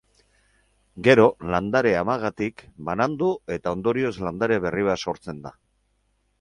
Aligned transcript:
Gero, 1.07 1.25
landare-amagatik 1.55 2.65
banandu 2.89 3.29
eta 3.59 3.77
ondorioz 3.79 4.15
landare 4.29 4.61
berri 4.67 4.91
bat 4.93 5.07
sortzen 5.09 5.49
da. 5.49 5.57